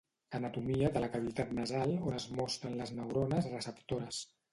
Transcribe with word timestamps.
Anatomia 0.35 0.87
de 0.93 1.01
la 1.03 1.09
cavitat 1.15 1.51
nasal 1.57 1.93
on 2.11 2.15
es 2.21 2.25
mostren 2.39 2.79
les 2.81 2.95
neurones 3.01 3.51
receptores 3.53 4.23